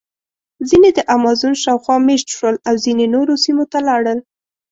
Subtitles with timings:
[0.69, 4.19] ځینې د امازون شاوخوا مېشت شول او ځینې نورو سیمو ته لاړل.